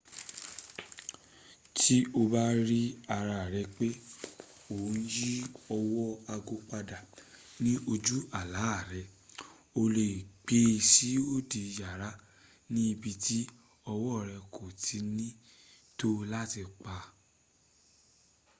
[1.77, 2.81] tí o bá rí
[3.17, 3.89] ara rẹ pé
[4.75, 5.31] ò ń yí
[5.77, 6.99] ọwọ́ ago padà
[7.63, 9.01] ní ojú àlá rẹ
[9.79, 10.59] o le è gbé
[10.89, 12.09] sí òdi kejì yàrá
[12.73, 13.39] ní ibi tí
[13.93, 15.27] ọwọ́ rẹ̀ kò tí ni
[15.97, 17.03] to o láti pa á